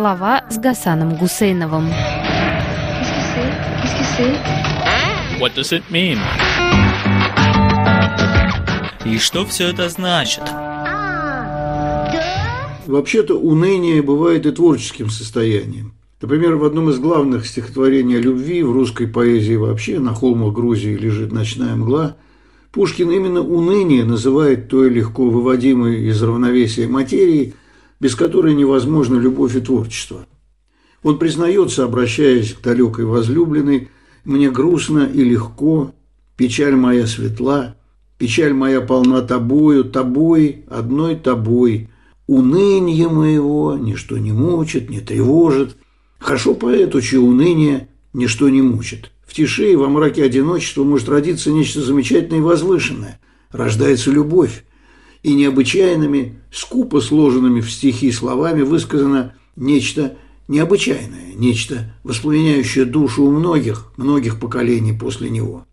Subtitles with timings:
[0.00, 1.90] Слова с Гасаном Гусейновым.
[5.38, 6.16] What does it mean?
[9.04, 10.44] И что все это значит?
[12.86, 15.92] Вообще-то уныние бывает и творческим состоянием.
[16.22, 20.96] Например, в одном из главных стихотворений о любви в русской поэзии вообще «На холмах Грузии
[20.96, 22.16] лежит ночная мгла»
[22.72, 27.54] Пушкин именно уныние называет той легко выводимой из равновесия материи,
[28.00, 30.26] без которой невозможна любовь и творчество.
[31.02, 33.88] Он признается, обращаясь к далекой возлюбленной,
[34.24, 35.94] «Мне грустно и легко,
[36.36, 37.76] печаль моя светла,
[38.18, 41.88] печаль моя полна тобою, тобой, одной тобой,
[42.26, 45.76] уныние моего ничто не мучит, не тревожит,
[46.20, 49.10] Хорошо поэту, чье уныние ничто не мучит.
[49.26, 53.18] В тиши и во мраке одиночества может родиться нечто замечательное и возвышенное.
[53.50, 54.64] Рождается любовь.
[55.22, 60.16] И необычайными, скупо сложенными в стихи словами высказано нечто
[60.50, 65.64] необычайное, нечто, воспламеняющее душу у многих, многих поколений после него.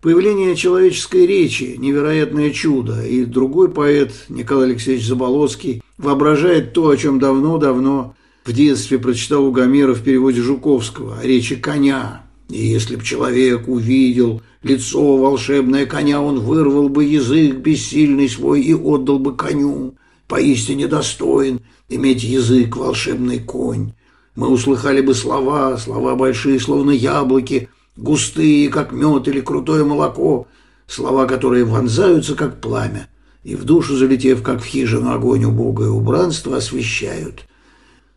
[0.00, 7.18] Появление человеческой речи– невероятное чудо, и другой поэт, Николай Алексеевич Заболоцкий, воображает то, о чем
[7.18, 8.14] давно-давно
[8.44, 12.27] в детстве прочитал у Гомера в переводе Жуковского о речи коня.
[12.48, 18.72] И если б человек увидел лицо волшебное коня, он вырвал бы язык бессильный свой и
[18.72, 19.94] отдал бы коню.
[20.26, 23.92] Поистине достоин иметь язык волшебный конь.
[24.34, 30.46] Мы услыхали бы слова, слова большие, словно яблоки, густые, как мед или крутое молоко,
[30.86, 33.08] слова, которые вонзаются, как пламя,
[33.42, 37.44] и в душу залетев, как в хижину огонь убогое убранство, освещают.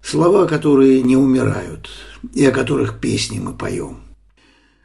[0.01, 1.89] Слова, которые не умирают,
[2.33, 4.10] и о которых песни мы поем.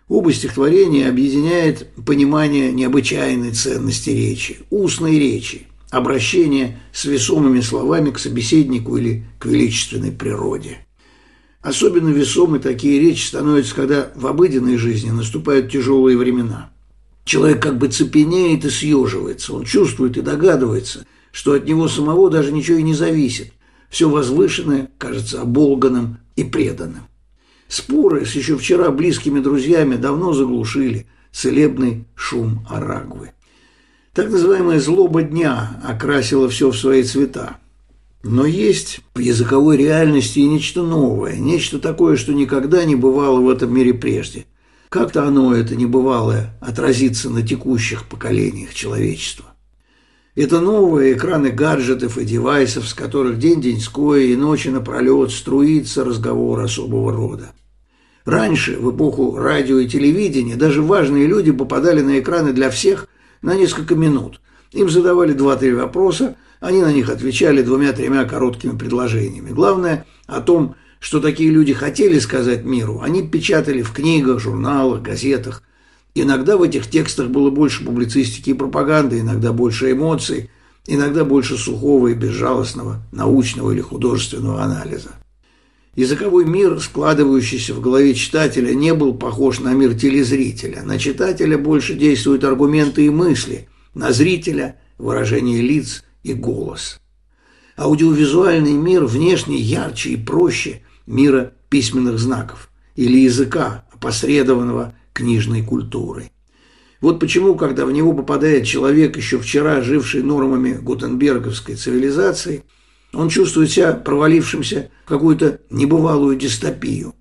[0.08, 8.96] Оба стихотворения объединяет понимание необычайной ценности речи, устной речи, обращение с весомыми словами к собеседнику
[8.96, 10.78] или к величественной природе.
[11.60, 16.70] Особенно весомы такие речи становятся, когда в обыденной жизни наступают тяжелые времена.
[17.24, 22.52] Человек как бы цепенеет и съеживается, он чувствует и догадывается, что от него самого даже
[22.52, 23.52] ничего и не зависит,
[23.90, 27.08] все возвышенное кажется оболганным и преданным.
[27.68, 33.32] Споры с еще вчера близкими друзьями давно заглушили целебный шум Арагвы.
[34.14, 37.58] Так называемая злоба дня окрасила все в свои цвета.
[38.22, 43.50] Но есть в языковой реальности и нечто новое, нечто такое, что никогда не бывало в
[43.50, 44.46] этом мире прежде.
[44.88, 49.55] Как-то оно, это небывалое, отразится на текущих поколениях человечества.
[50.36, 57.10] Это новые экраны гаджетов и девайсов, с которых день-деньской и ночи напролет струится разговор особого
[57.10, 57.52] рода.
[58.26, 63.08] Раньше, в эпоху радио и телевидения, даже важные люди попадали на экраны для всех
[63.40, 64.42] на несколько минут.
[64.72, 69.52] Им задавали два-три вопроса, они на них отвечали двумя-тремя короткими предложениями.
[69.52, 75.62] Главное, о том, что такие люди хотели сказать миру, они печатали в книгах, журналах, газетах–
[76.18, 80.48] Иногда в этих текстах было больше публицистики и пропаганды, иногда больше эмоций,
[80.86, 85.10] иногда больше сухого и безжалостного научного или художественного анализа.
[85.94, 90.82] Языковой мир, складывающийся в голове читателя, не был похож на мир телезрителя.
[90.84, 96.98] На читателя больше действуют аргументы и мысли, на зрителя– выражение лиц и голос.
[97.76, 106.30] Аудиовизуальный мир внешне ярче и проще мира письменных знаков или языка, опосредованного книжной культурой.
[107.00, 112.64] Вот почему, когда в него попадает человек, еще вчера живший нормами гутенберговской цивилизации,
[113.12, 117.14] он чувствует себя провалившимся в какую-то небывалую дистопию.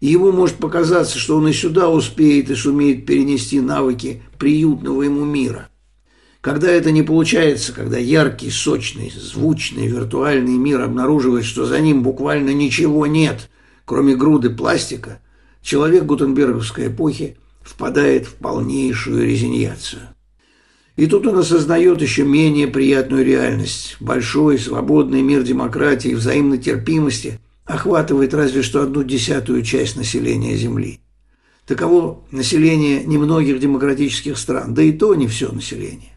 [0.00, 5.24] И ему может показаться, что он и сюда успеет и сумеет перенести навыки приютного ему
[5.24, 5.68] мира.
[6.40, 12.50] Когда это не получается, когда яркий, сочный, звучный, виртуальный мир обнаруживает, что за ним буквально
[12.50, 13.50] ничего нет,
[13.84, 15.20] кроме груды пластика,
[15.62, 20.02] человек гутенберговской эпохи впадает в полнейшую резиньяцию.
[20.96, 23.96] И тут он осознает еще менее приятную реальность.
[24.00, 31.00] Большой, свободный мир демократии и взаимной терпимости охватывает разве что одну десятую часть населения Земли.
[31.66, 36.12] Таково население немногих демократических стран, да и то не все население.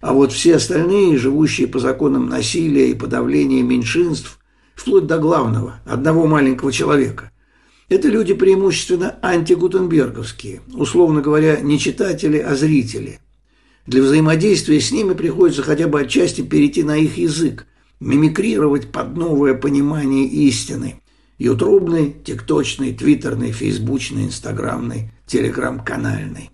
[0.00, 4.38] А вот все остальные, живущие по законам насилия и подавления меньшинств,
[4.74, 7.32] вплоть до главного, одного маленького человека–
[7.90, 13.18] это люди преимущественно антигутенберговские, условно говоря, не читатели, а зрители.
[13.86, 17.66] Для взаимодействия с ними приходится хотя бы отчасти перейти на их язык,
[17.98, 21.02] мимикрировать под новое понимание истины.
[21.38, 26.50] Ютубный, тикточный, твиттерный, фейсбучный, инстаграмный, телеграм-канальный.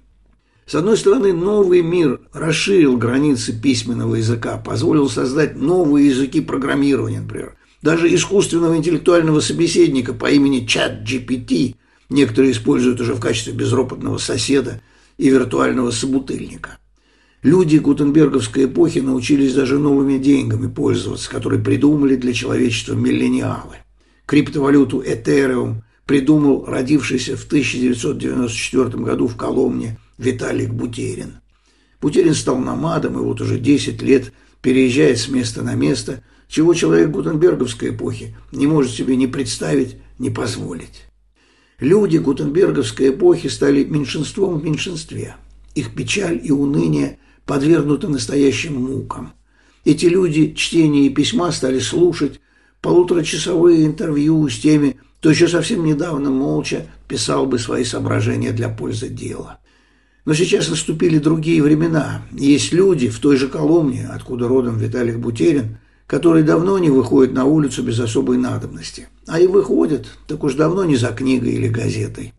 [0.64, 7.56] С одной стороны, новый мир расширил границы письменного языка, позволил создать новые языки программирования, например,
[7.82, 11.76] Даже искусственного интеллектуального собеседника по имени Чат GPT
[12.08, 14.80] некоторые используют уже в качестве безропотного соседа
[15.18, 16.78] и виртуального собутыльника.
[17.42, 23.76] Люди гутенберговской эпохи научились даже новыми деньгами пользоваться, которые придумали для человечества миллениалы.
[24.26, 31.40] Криптовалюту Ethereum придумал родившийся в 1994 году в Коломне Виталик Бутерин.
[32.00, 34.32] Бутерин стал намадом и вот уже 10 лет
[34.62, 40.28] переезжает с места на место, чего человек гутенберговской эпохи не может себе ни представить, ни
[40.28, 41.04] позволить.
[41.80, 45.36] Люди гутенберговской эпохи стали меньшинством в меньшинстве.
[45.74, 49.34] Их печаль и уныние подвергнуты настоящим мукам.
[49.84, 52.40] Эти люди чтение и письма стали слушать,
[52.80, 59.08] полуторачасовые интервью с теми, кто еще совсем недавно молча писал бы свои соображения для пользы
[59.08, 59.58] дела.
[60.24, 62.22] Но сейчас наступили другие времена.
[62.32, 67.44] Есть люди в той же Коломне, откуда родом Виталик Бутерин, которые давно не выходят на
[67.44, 69.08] улицу без особой надобности.
[69.26, 72.32] А и выходят, так уж давно не за книгой или газетой.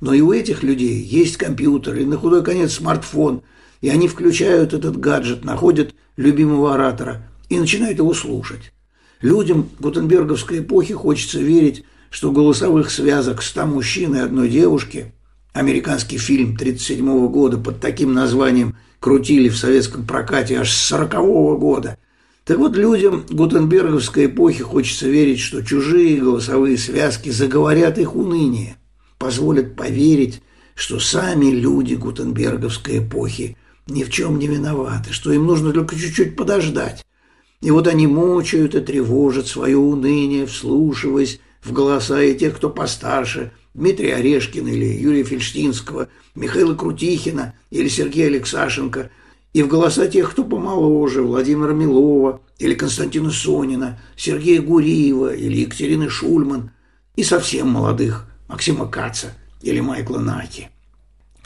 [0.00, 3.42] Но и у этих людей есть компьютер и на худой конец смартфон,
[3.80, 8.72] и они включают этот гаджет, находят любимого оратора и начинают его слушать.
[9.20, 15.12] Людям Гутенберговской эпохи хочется верить, что голосовых связок ста мужчин и одной девушки
[15.52, 21.56] американский фильм 1937 года под таким названием крутили в советском прокате аж с 40 -го
[21.58, 21.96] года.
[22.44, 28.76] Так вот, людям Гутенберговской эпохи хочется верить, что чужие голосовые связки заговорят их уныние,
[29.18, 30.42] позволят поверить,
[30.74, 33.56] что сами люди Гутенберговской эпохи
[33.86, 37.06] ни в чем не виноваты, что им нужно только чуть-чуть подождать.
[37.62, 43.52] И вот они мучают и тревожат свое уныние, вслушиваясь в голоса и тех, кто постарше,
[43.72, 49.10] Дмитрия Орешкина или Юрия Фельштинского, Михаила Крутихина или Сергея Алексашенко,
[49.54, 56.10] и в голоса тех, кто помоложе, Владимира Милова или Константина Сонина, Сергея Гуриева или Екатерины
[56.10, 56.72] Шульман,
[57.14, 60.70] и совсем молодых Максима Каца или Майкла Наки.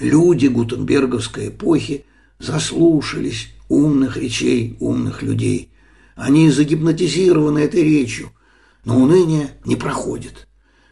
[0.00, 2.06] Люди Гутенберговской эпохи
[2.38, 5.70] заслушались умных речей умных людей.
[6.16, 8.30] Они загипнотизированы этой речью,
[8.86, 10.47] но уныние не проходит.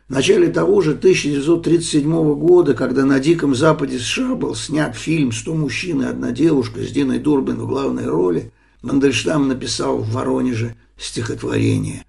[0.09, 5.53] В начале того же 1937 года, когда на Диком Западе США был снят фильм «Сто
[5.53, 12.05] мужчин и одна девушка» с Диной Дурбин в главной роли, Мандельштам написал в Воронеже стихотворение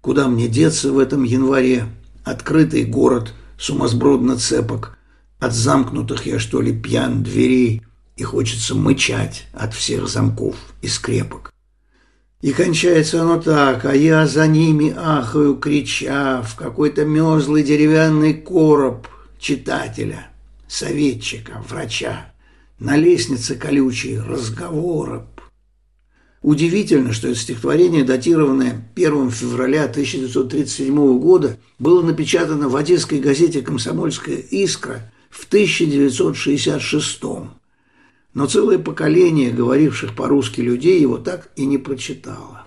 [0.00, 1.86] «Куда мне деться в этом январе?
[2.22, 4.96] Открытый город сумасбродно цепок,
[5.40, 7.82] от замкнутых я что ли пьян дверей,
[8.16, 11.52] и хочется мычать от всех замков и скрепок.
[12.42, 19.08] И кончается оно так, а я за ними ахаю, крича в какой-то мерзлый деревянный короб
[19.38, 20.30] читателя,
[20.66, 22.32] советчика, врача,
[22.78, 25.26] на лестнице колючей разговороб.
[26.40, 34.38] Удивительно, что это стихотворение, датированное 1 февраля 1937 года, было напечатано в одесской газете «Комсомольская
[34.38, 37.50] искра» в 1966 году
[38.34, 42.64] но целое поколение говоривших по-русски людей его так и не прочитало.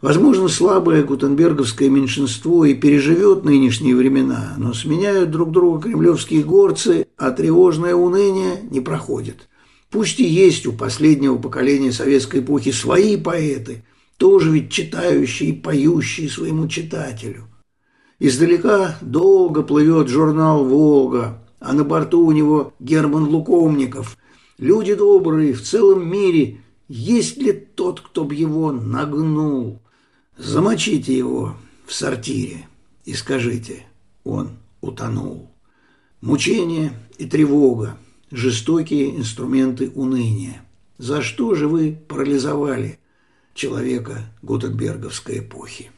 [0.00, 7.30] Возможно, слабое гутенберговское меньшинство и переживет нынешние времена, но сменяют друг друга кремлевские горцы, а
[7.30, 9.48] тревожное уныние не проходит.
[9.90, 13.84] Пусть и есть у последнего поколения советской эпохи свои поэты,
[14.18, 17.44] тоже ведь читающие и поющие своему читателю.
[18.18, 24.18] Издалека долго плывет журнал «Волга», а на борту у него Герман Лукомников–
[24.58, 29.82] Люди добрые в целом мире, есть ли тот, кто б его нагнул?
[30.38, 32.66] Замочите его в сортире
[33.04, 33.84] и скажите,
[34.24, 35.50] он утонул.
[36.22, 37.98] Мучение и тревога,
[38.30, 40.62] жестокие инструменты уныния.
[40.96, 42.98] За что же вы парализовали
[43.52, 45.90] человека Гутенберговской эпохи?